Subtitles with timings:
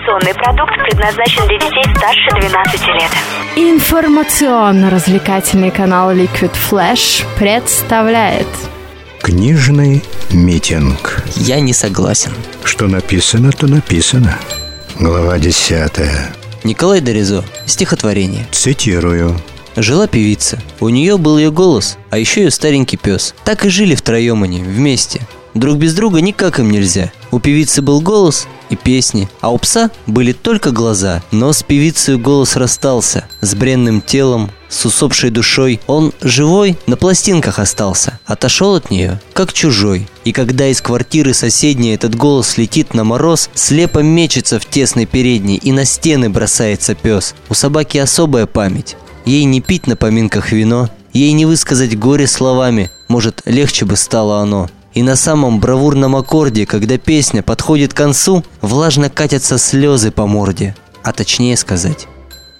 [0.00, 3.10] Информационный продукт предназначен для детей старше 12 лет.
[3.56, 8.46] Информационно-развлекательный канал Liquid Flash представляет
[9.20, 11.22] Книжный митинг.
[11.36, 12.32] Я не согласен.
[12.64, 14.38] Что написано, то написано.
[14.98, 16.32] Глава десятая.
[16.64, 17.44] Николай Доризо.
[17.66, 18.46] Стихотворение.
[18.52, 19.38] Цитирую.
[19.76, 20.58] Жила певица.
[20.80, 23.34] У нее был ее голос, а еще ее старенький пес.
[23.44, 25.20] Так и жили втроем они, вместе.
[25.60, 27.12] Друг без друга никак им нельзя.
[27.30, 31.22] У певицы был голос и песни, а у пса были только глаза.
[31.32, 35.78] Но с певицей голос расстался, с бренным телом, с усопшей душой.
[35.86, 40.08] Он живой на пластинках остался, отошел от нее, как чужой.
[40.24, 45.56] И когда из квартиры соседней этот голос летит на мороз, слепо мечется в тесной передней
[45.56, 47.34] и на стены бросается пес.
[47.50, 48.96] У собаки особая память.
[49.26, 54.38] Ей не пить на поминках вино, ей не высказать горе словами, может, легче бы стало
[54.38, 54.70] оно.
[54.92, 60.74] И на самом бравурном аккорде, когда песня подходит к концу, влажно катятся слезы по морде,
[61.02, 62.06] а точнее сказать,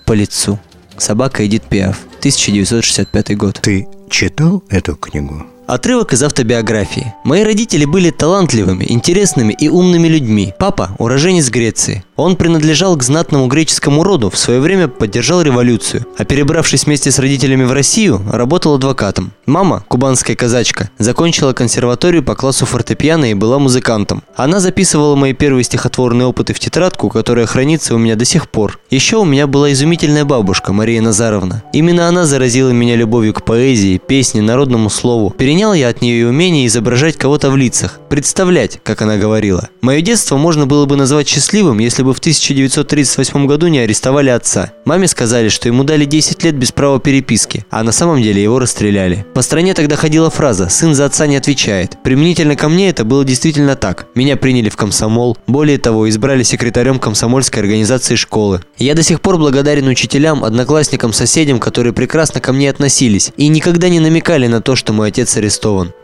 [0.07, 0.59] по лицу.
[0.97, 3.59] Собака Эдит Пиаф, 1965 год.
[3.63, 5.47] Ты читал эту книгу?
[5.71, 7.15] Отрывок из автобиографии.
[7.23, 10.53] Мои родители были талантливыми, интересными и умными людьми.
[10.59, 12.03] Папа– уроженец Греции.
[12.17, 17.21] Он принадлежал к знатному греческому роду, в свое время поддержал революцию, а перебравшись вместе с
[17.21, 19.31] родителями в Россию, работал адвокатом.
[19.47, 24.25] Мама, кубанская казачка, закончила консерваторию по классу фортепиано и была музыкантом.
[24.35, 28.81] Она записывала мои первые стихотворные опыты в тетрадку, которая хранится у меня до сих пор.
[28.91, 31.63] Еще у меня была изумительная бабушка Мария Назаровна.
[31.73, 35.31] Именно она заразила меня любовью к поэзии, песне, народному слову.
[35.61, 39.69] Перенял я от нее умение изображать кого-то в лицах, представлять, как она говорила.
[39.83, 44.73] Мое детство можно было бы назвать счастливым, если бы в 1938 году не арестовали отца.
[44.87, 48.59] Маме сказали, что ему дали 10 лет без права переписки, а на самом деле его
[48.59, 49.27] расстреляли.
[49.35, 51.99] По стране тогда ходила фраза «сын за отца не отвечает».
[52.03, 54.07] Применительно ко мне это было действительно так.
[54.15, 58.63] Меня приняли в комсомол, более того, избрали секретарем комсомольской организации школы.
[58.79, 63.91] Я до сих пор благодарен учителям, одноклассникам, соседям, которые прекрасно ко мне относились и никогда
[63.91, 65.50] не намекали на то, что мой отец арестован.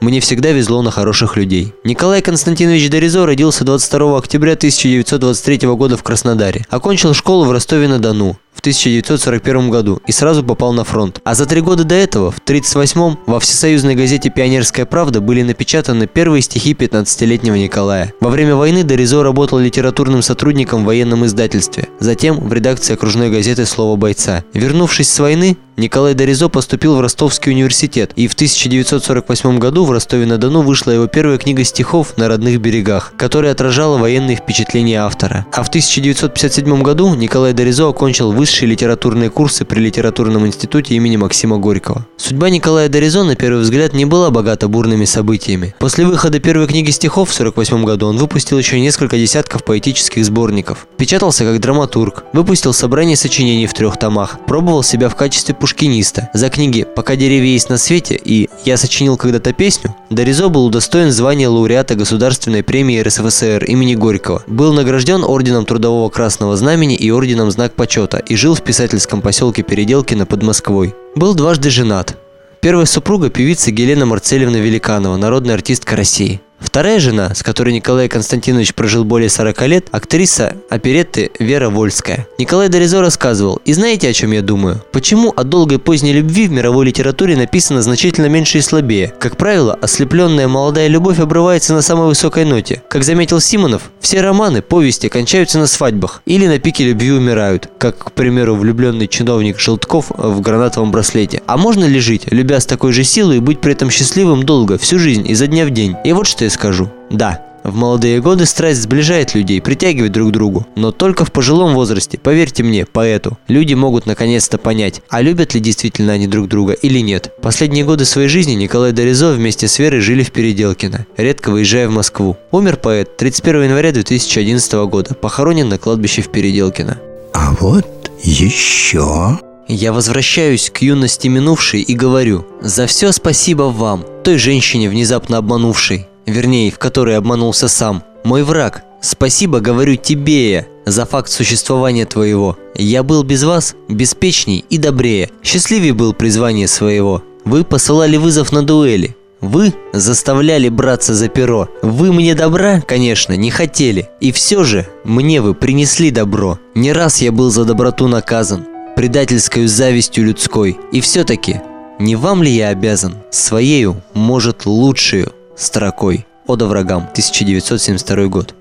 [0.00, 1.72] Мне всегда везло на хороших людей.
[1.84, 6.66] Николай Константинович Доризо родился 22 октября 1923 года в Краснодаре.
[6.68, 8.36] Окончил школу в Ростове-на-Дону
[8.66, 11.20] 1941 году и сразу попал на фронт.
[11.22, 16.08] А за три года до этого, в 1938-м, во всесоюзной газете «Пионерская правда» были напечатаны
[16.08, 18.12] первые стихи 15-летнего Николая.
[18.20, 23.66] Во время войны Доризо работал литературным сотрудником в военном издательстве, затем в редакции окружной газеты
[23.66, 24.42] «Слово бойца».
[24.52, 30.62] Вернувшись с войны, Николай Доризо поступил в Ростовский университет, и в 1948 году в Ростове-на-Дону
[30.62, 35.44] вышла его первая книга стихов «На родных берегах», которая отражала военные впечатления автора.
[35.52, 41.58] А в 1957 году Николай Доризо окончил высшие литературные курсы при Литературном институте имени Максима
[41.58, 42.06] Горького.
[42.16, 45.74] Судьба Николая Доризо, на первый взгляд, не была богата бурными событиями.
[45.78, 50.86] После выхода первой книги стихов в 1948 году он выпустил еще несколько десятков поэтических сборников.
[50.96, 56.30] Печатался как драматург, выпустил собрание сочинений в трех томах, пробовал себя в качестве пушкиниста.
[56.32, 61.10] За книги «Пока деревья есть на свете» и «Я сочинил когда-то песню» Доризо был удостоен
[61.10, 64.44] звания лауреата Государственной премии РСФСР имени Горького.
[64.46, 69.62] Был награжден Орденом Трудового Красного Знамени и Орденом Знак Почета и жил в писательском поселке
[69.62, 70.94] Переделкино под Москвой.
[71.14, 72.16] Был дважды женат.
[72.60, 76.40] Первая супруга– певица Гелена Марцелевна Великанова, народная артистка России.
[76.58, 82.26] Вторая жена, с которой Николай Константинович прожил более 40 лет, актриса оперетты Вера Вольская.
[82.38, 84.82] Николай Доризо рассказывал, и знаете, о чем я думаю?
[84.92, 89.12] Почему о долгой поздней любви в мировой литературе написано значительно меньше и слабее?
[89.18, 92.82] Как правило, ослепленная молодая любовь обрывается на самой высокой ноте.
[92.88, 97.98] Как заметил Симонов, все романы, повести кончаются на свадьбах или на пике любви умирают, как,
[97.98, 101.42] к примеру, влюбленный чиновник Желтков в гранатовом браслете.
[101.46, 104.78] А можно ли жить, любя с такой же силой и быть при этом счастливым долго,
[104.78, 105.96] всю жизнь, изо дня в день?
[106.04, 106.90] И вот что я скажу.
[107.10, 110.66] Да, в молодые годы страсть сближает людей, притягивает друг к другу.
[110.76, 115.60] Но только в пожилом возрасте, поверьте мне, поэту, люди могут наконец-то понять, а любят ли
[115.60, 117.32] действительно они друг друга или нет.
[117.42, 121.92] Последние годы своей жизни Николай Доризо вместе с Верой жили в Переделкино, редко выезжая в
[121.92, 122.36] Москву.
[122.52, 127.00] Умер поэт 31 января 2011 года, похоронен на кладбище в Переделкино.
[127.34, 129.40] А вот еще...
[129.68, 136.06] Я возвращаюсь к юности минувшей и говорю, за все спасибо вам, той женщине, внезапно обманувшей,
[136.26, 138.82] вернее, в которой обманулся сам, мой враг.
[139.00, 142.58] Спасибо, говорю тебе за факт существования твоего.
[142.74, 147.22] Я был без вас беспечней и добрее, счастливее был призвание своего.
[147.44, 151.68] Вы посылали вызов на дуэли, вы заставляли браться за перо.
[151.82, 154.08] Вы мне добра, конечно, не хотели.
[154.20, 156.58] И все же мне вы принесли добро.
[156.74, 158.64] Не раз я был за доброту наказан,
[158.96, 160.78] предательской завистью людской.
[160.90, 161.60] И все-таки,
[161.98, 166.26] не вам ли я обязан своею, может, лучшую строкой?
[166.46, 168.54] Ода врагам, 1972 год.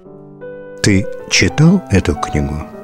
[0.81, 2.74] Ты читал эту книгу?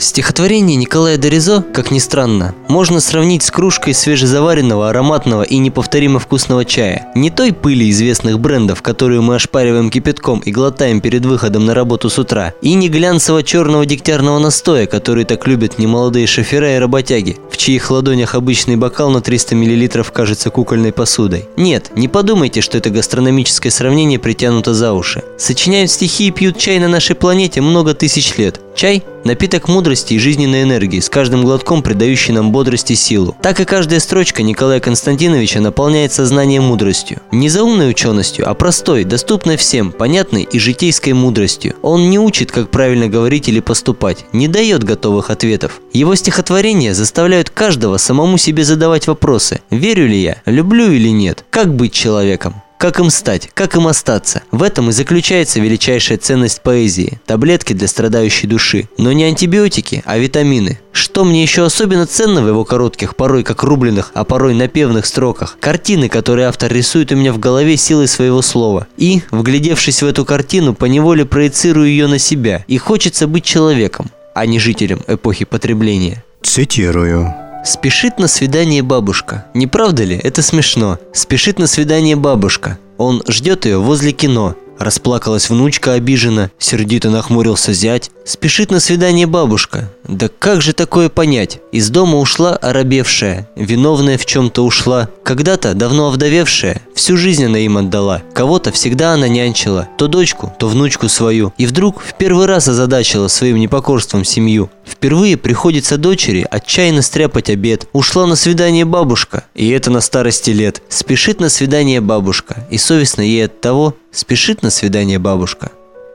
[0.00, 6.64] Стихотворение Николая Доризо, как ни странно, можно сравнить с кружкой свежезаваренного, ароматного и неповторимо вкусного
[6.64, 7.08] чая.
[7.16, 12.10] Не той пыли известных брендов, которую мы ошпариваем кипятком и глотаем перед выходом на работу
[12.10, 17.36] с утра, и не глянцевого черного дегтярного настоя, который так любят немолодые шофера и работяги,
[17.50, 21.48] в чьих ладонях обычный бокал на 300 мл кажется кукольной посудой.
[21.56, 25.24] Нет, не подумайте, что это гастрономическое сравнение притянуто за уши.
[25.38, 28.60] Сочиняют стихи и пьют чай на нашей планете много тысяч лет.
[28.78, 33.36] Чай– напиток мудрости и жизненной энергии, с каждым глотком придающий нам бодрость и силу.
[33.42, 37.18] Так и каждая строчка Николая Константиновича наполняет сознание мудростью.
[37.32, 41.74] Не заумной ученостью, а простой, доступной всем, понятной и житейской мудростью.
[41.82, 45.80] Он не учит, как правильно говорить или поступать, не дает готовых ответов.
[45.92, 49.60] Его стихотворения заставляют каждого самому себе задавать вопросы.
[49.70, 50.36] Верю ли я?
[50.46, 51.44] Люблю или нет?
[51.50, 52.62] Как быть человеком?
[52.78, 53.50] Как им стать?
[53.54, 54.42] Как им остаться?
[54.52, 58.88] В этом и заключается величайшая ценность поэзии– таблетки для страдающей души.
[58.96, 60.78] Но не антибиотики, а витамины.
[60.92, 65.56] Что мне еще особенно ценно в его коротких, порой как рубленых, а порой напевных строках?
[65.58, 68.86] Картины, которые автор рисует у меня в голове силой своего слова.
[68.96, 72.64] И, вглядевшись в эту картину, поневоле проецирую ее на себя.
[72.68, 76.22] И хочется быть человеком, а не жителем эпохи потребления.
[76.44, 77.47] Цитирую.
[77.64, 79.44] Спешит на свидание бабушка.
[79.52, 80.16] Не правда ли?
[80.16, 80.98] Это смешно.
[81.12, 82.78] Спешит на свидание бабушка.
[82.96, 84.54] Он ждет ее возле кино.
[84.78, 88.12] Расплакалась внучка обижена, сердито нахмурился зять.
[88.24, 89.90] Спешит на свидание бабушка.
[90.06, 91.58] Да как же такое понять?
[91.72, 95.08] Из дома ушла оробевшая, виновная в чем-то ушла.
[95.24, 98.22] Когда-то давно овдовевшая, всю жизнь она им отдала.
[98.34, 101.52] Кого-то всегда она нянчила, то дочку, то внучку свою.
[101.56, 104.68] И вдруг в первый раз озадачила своим непокорством семью.
[104.84, 107.86] Впервые приходится дочери отчаянно стряпать обед.
[107.92, 110.82] Ушла на свидание бабушка, и это на старости лет.
[110.88, 115.70] Спешит на свидание бабушка, и совестно ей от того, спешит на свидание бабушка.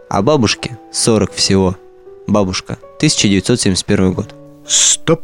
[0.09, 1.77] А бабушке 40 всего.
[2.27, 4.35] Бабушка, 1971 год.
[4.67, 5.23] Стоп.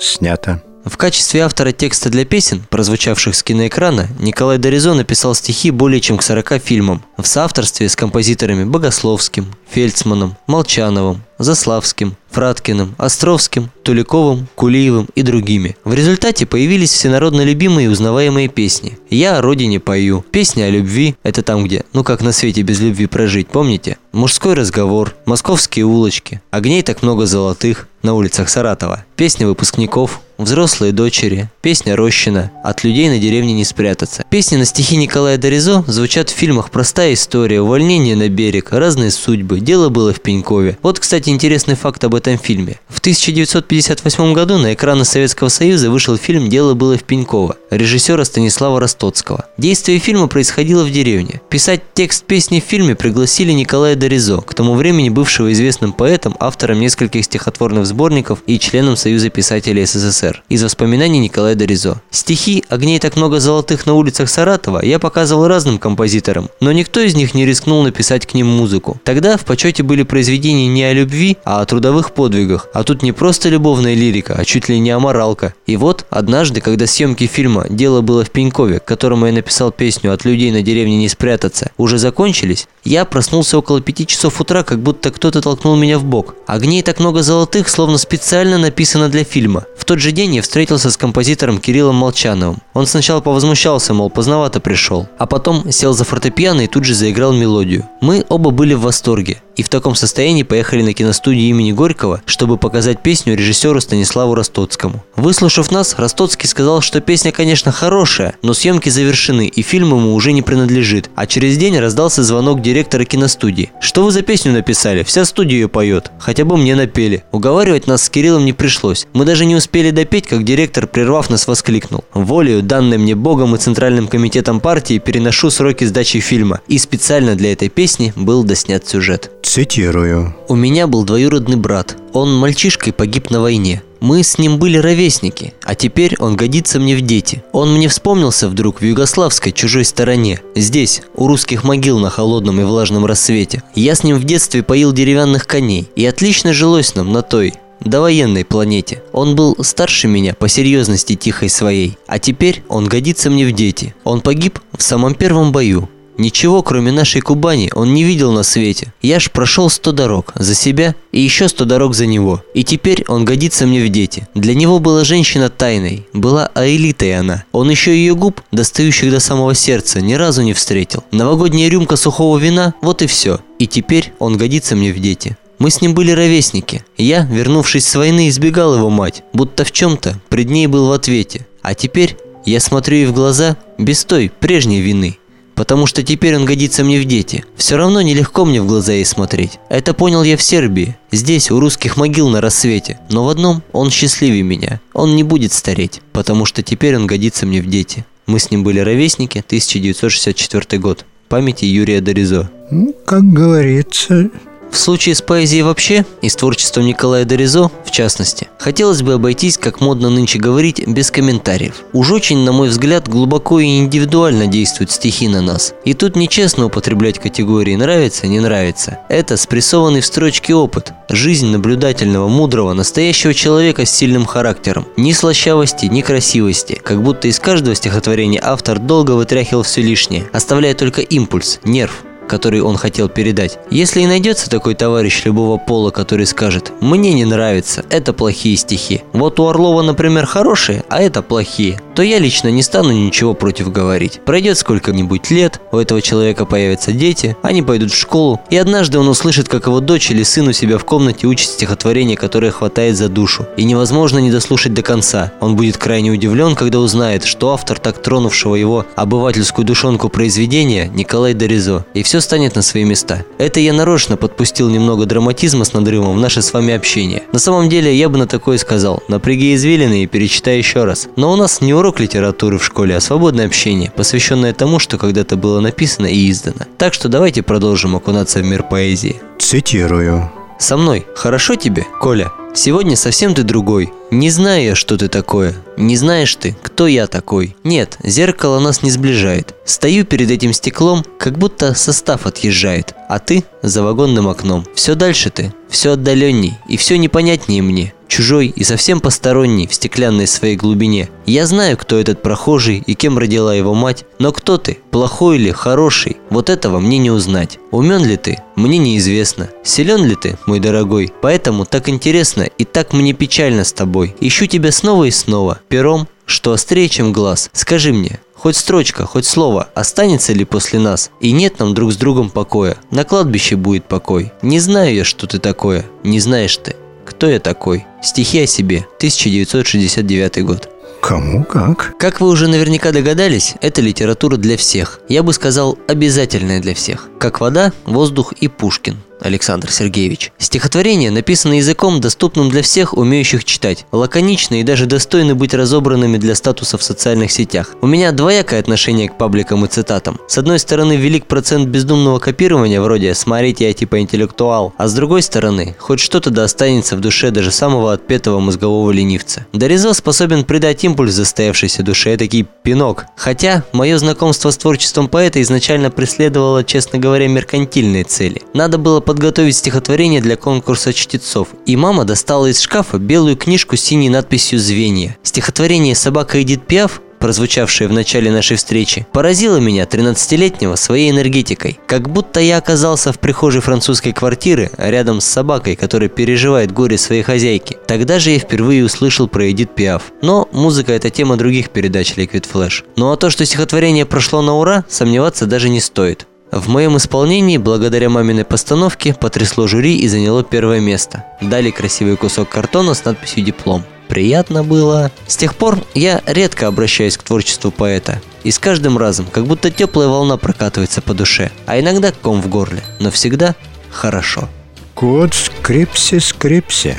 [0.00, 0.62] Снято.
[0.88, 6.16] В качестве автора текста для песен, прозвучавших с киноэкрана, Николай Доризо написал стихи более чем
[6.16, 15.08] к 40 фильмам в соавторстве с композиторами Богословским, Фельдсманом, Молчановым, Заславским, Фраткиным, Островским, Туликовым, Кулиевым
[15.14, 15.76] и другими.
[15.84, 18.98] В результате появились всенародно любимые и узнаваемые песни.
[19.10, 22.80] «Я о родине пою», «Песня о любви»– это там где, ну как на свете без
[22.80, 23.98] любви прожить, помните?
[24.12, 31.48] «Мужской разговор», «Московские улочки», «Огней так много золотых» на улицах Саратова, «Песня выпускников», «Взрослые дочери»,
[31.62, 34.24] «Песня Рощина», «От людей на деревне не спрятаться».
[34.30, 39.58] Песни на стихи Николая Доризо звучат в фильмах «Простая история», «Увольнение на берег», «Разные судьбы»,
[39.58, 40.78] «Дело было в Пенькове».
[40.80, 42.78] Вот, кстати, интересный факт об этом фильме.
[42.88, 48.80] В 1958 году на экраны Советского Союза вышел фильм «Дело было в Пеньково» режиссера Станислава
[48.80, 49.46] Ростоцкого.
[49.58, 51.40] Действие фильма происходило в деревне.
[51.50, 56.80] Писать текст песни в фильме пригласили Николая Доризо, к тому времени бывшего известным поэтом, автором
[56.80, 60.27] нескольких стихотворных сборников и членом Союза писателей СССР.
[60.48, 62.00] Из воспоминаний Николая Доризо.
[62.10, 67.14] Стихи «Огней так много золотых на улицах Саратова» я показывал разным композиторам, но никто из
[67.14, 69.00] них не рискнул написать к ним музыку.
[69.04, 72.68] Тогда в почете были произведения не о любви, а о трудовых подвигах.
[72.74, 75.54] А тут не просто любовная лирика, а чуть ли не аморалка.
[75.66, 80.24] И вот, однажды, когда съемки фильма «Дело было в Пенькове», которому я написал песню «От
[80.24, 85.10] людей на деревне не спрятаться», уже закончились, я проснулся около пяти часов утра, как будто
[85.10, 86.34] кто-то толкнул меня в бок.
[86.46, 89.64] Огней так много золотых, словно специально написано для фильма.
[89.76, 92.58] В тот же день я встретился с композитором Кириллом Молчановым.
[92.78, 97.32] Он сначала повозмущался, мол, поздновато пришел, а потом сел за фортепиано и тут же заиграл
[97.32, 97.88] мелодию.
[98.00, 102.56] Мы оба были в восторге и в таком состоянии поехали на киностудию имени Горького, чтобы
[102.56, 105.02] показать песню режиссеру Станиславу Ростоцкому.
[105.16, 110.32] Выслушав нас, Ростоцкий сказал, что песня, конечно, хорошая, но съемки завершены и фильм ему уже
[110.32, 111.10] не принадлежит.
[111.16, 113.72] А через день раздался звонок директора киностудии.
[113.80, 115.02] «Что вы за песню написали?
[115.02, 116.12] Вся студия ее поет.
[116.20, 117.24] Хотя бы мне напели».
[117.32, 119.08] Уговаривать нас с Кириллом не пришлось.
[119.12, 122.04] Мы даже не успели допеть, как директор, прервав нас, воскликнул.
[122.14, 126.60] «Волею, данной мне Богом и Центральным комитетом партии, переношу сроки сдачи фильма.
[126.68, 129.32] И специально для этой песни был доснят сюжет».
[129.42, 130.36] Цитирую.
[130.46, 131.96] У меня был двоюродный брат.
[132.12, 133.82] Он мальчишкой погиб на войне.
[134.00, 137.42] Мы с ним были ровесники, а теперь он годится мне в дети.
[137.52, 142.64] Он мне вспомнился вдруг в югославской чужой стороне, здесь, у русских могил на холодном и
[142.64, 143.62] влажном рассвете.
[143.74, 148.44] Я с ним в детстве поил деревянных коней, и отлично жилось нам на той, довоенной
[148.44, 149.02] планете.
[149.12, 153.94] Он был старше меня по серьезности тихой своей, а теперь он годится мне в дети.
[154.04, 158.92] Он погиб в самом первом бою, Ничего, кроме нашей Кубани, он не видел на свете.
[159.00, 162.42] Я ж прошел сто дорог за себя и еще сто дорог за него.
[162.54, 164.26] И теперь он годится мне в дети.
[164.34, 167.44] Для него была женщина тайной, была аэлитой она.
[167.52, 171.04] Он еще ее губ, достающих до самого сердца, ни разу не встретил.
[171.12, 173.38] Новогодняя рюмка сухого вина, вот и все.
[173.60, 175.36] И теперь он годится мне в дети.
[175.58, 176.84] Мы с ним были ровесники.
[176.96, 181.46] Я, вернувшись с войны, избегал его мать, будто в чем-то пред ней был в ответе.
[181.62, 185.18] А теперь я смотрю ей в глаза без той прежней вины
[185.58, 187.44] потому что теперь он годится мне в дети.
[187.56, 189.58] Все равно нелегко мне в глаза ей смотреть.
[189.68, 193.00] Это понял я в Сербии, здесь, у русских могил на рассвете.
[193.10, 194.80] Но в одном он счастливее меня.
[194.92, 198.06] Он не будет стареть, потому что теперь он годится мне в дети.
[198.26, 201.04] Мы с ним были ровесники, 1964 год.
[201.28, 202.48] Памяти Юрия Доризо.
[202.70, 204.30] Ну, как говорится,
[204.70, 209.58] в случае с поэзией вообще и с творчеством Николая Доризо, в частности, хотелось бы обойтись,
[209.58, 211.84] как модно нынче говорить, без комментариев.
[211.92, 215.74] Уж очень, на мой взгляд, глубоко и индивидуально действуют стихи на нас.
[215.84, 218.98] И тут нечестно употреблять категории «нравится», «не нравится».
[219.08, 224.86] Это спрессованный в строчке опыт, жизнь наблюдательного, мудрого, настоящего человека с сильным характером.
[224.96, 230.74] Ни слащавости, ни красивости, как будто из каждого стихотворения автор долго вытряхивал все лишнее, оставляя
[230.74, 233.58] только импульс, нерв, который он хотел передать.
[233.70, 239.02] Если и найдется такой товарищ любого пола, который скажет «мне не нравится, это плохие стихи»,
[239.12, 243.72] вот у Орлова, например, хорошие, а это плохие, то я лично не стану ничего против
[243.72, 244.20] говорить.
[244.24, 249.08] Пройдет сколько-нибудь лет, у этого человека появятся дети, они пойдут в школу, и однажды он
[249.08, 253.08] услышит, как его дочь или сын у себя в комнате учит стихотворение, которое хватает за
[253.08, 255.32] душу, и невозможно не дослушать до конца.
[255.40, 261.34] Он будет крайне удивлен, когда узнает, что автор так тронувшего его обывательскую душонку произведения Николай
[261.34, 263.24] Доризо, и все все станет на свои места.
[263.38, 267.22] Это я нарочно подпустил немного драматизма с надрывом в наше с вами общение.
[267.32, 269.04] На самом деле, я бы на такое сказал.
[269.06, 271.08] Напряги извилины и перечитай еще раз.
[271.14, 275.36] Но у нас не урок литературы в школе, а свободное общение, посвященное тому, что когда-то
[275.36, 276.66] было написано и издано.
[276.76, 279.20] Так что давайте продолжим окунаться в мир поэзии.
[279.38, 280.37] цитирую.
[280.58, 281.06] Со мной.
[281.14, 282.32] Хорошо тебе, Коля?
[282.54, 283.92] Сегодня совсем ты другой.
[284.10, 285.54] Не знаю я, что ты такое.
[285.76, 287.54] Не знаешь ты, кто я такой.
[287.62, 289.54] Нет, зеркало нас не сближает.
[289.64, 292.94] Стою перед этим стеклом, как будто состав отъезжает.
[293.08, 294.66] А ты за вагонным окном.
[294.74, 300.26] Все дальше ты, все отдаленней и все непонятнее мне чужой и совсем посторонний в стеклянной
[300.26, 301.08] своей глубине.
[301.26, 305.50] Я знаю, кто этот прохожий и кем родила его мать, но кто ты, плохой или
[305.50, 307.58] хороший, вот этого мне не узнать.
[307.70, 309.50] Умен ли ты, мне неизвестно.
[309.62, 314.16] Силен ли ты, мой дорогой, поэтому так интересно и так мне печально с тобой.
[314.20, 317.50] Ищу тебя снова и снова, пером, что острее, чем глаз.
[317.52, 321.10] Скажи мне, Хоть строчка, хоть слово, останется ли после нас?
[321.20, 322.76] И нет нам друг с другом покоя.
[322.92, 324.32] На кладбище будет покой.
[324.42, 325.84] Не знаю я, что ты такое.
[326.04, 326.76] Не знаешь ты.
[327.08, 327.86] Кто я такой?
[328.02, 328.86] Стихи о себе.
[328.98, 330.68] 1969 год.
[331.00, 331.96] Кому как?
[331.98, 335.00] Как вы уже наверняка догадались, это литература для всех.
[335.08, 337.08] Я бы сказал, обязательная для всех.
[337.18, 338.98] Как вода, воздух и Пушкин.
[339.20, 340.32] Александр Сергеевич.
[340.38, 346.34] Стихотворение написано языком, доступным для всех, умеющих читать, лаконично и даже достойны быть разобранными для
[346.34, 347.74] статуса в социальных сетях.
[347.80, 350.18] У меня двоякое отношение к пабликам и цитатам.
[350.28, 355.22] С одной стороны, велик процент бездумного копирования, вроде «смотрите, я типа интеллектуал», а с другой
[355.22, 359.46] стороны, хоть что-то да останется в душе даже самого отпетого мозгового ленивца.
[359.52, 363.06] Доризо способен придать импульс застоявшейся душе, такий пинок.
[363.16, 368.42] Хотя, мое знакомство с творчеством поэта изначально преследовало, честно говоря, меркантильные цели.
[368.54, 373.80] Надо было подготовить стихотворение для конкурса чтецов, и мама достала из шкафа белую книжку с
[373.80, 375.16] синей надписью «Звенья».
[375.22, 381.78] Стихотворение «Собака Эдит Пиаф» прозвучавшее в начале нашей встречи, поразило меня, 13-летнего, своей энергетикой.
[381.86, 387.22] Как будто я оказался в прихожей французской квартиры, рядом с собакой, которая переживает горе своей
[387.22, 387.78] хозяйки.
[387.86, 390.12] Тогда же я впервые услышал про Эдит Пиаф.
[390.20, 392.84] Но музыка– это тема других передач Liquid Flash.
[392.96, 396.26] Ну а то, что стихотворение прошло на ура, сомневаться даже не стоит.
[396.50, 401.24] В моем исполнении, благодаря маминой постановке, потрясло жюри и заняло первое место.
[401.42, 403.84] Дали красивый кусок картона с надписью «Диплом».
[404.08, 405.12] Приятно было.
[405.26, 408.22] С тех пор я редко обращаюсь к творчеству поэта.
[408.42, 412.48] И с каждым разом, как будто теплая волна прокатывается по душе, а иногда ком в
[412.48, 413.54] горле, но всегда
[413.90, 414.48] хорошо.
[414.94, 416.96] Код скрипси-скрипси.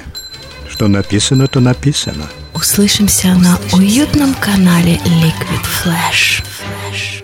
[0.69, 2.27] Что написано, то написано.
[2.53, 6.43] Услышимся на уютном канале Liquid Flash.
[6.43, 7.18] Flash.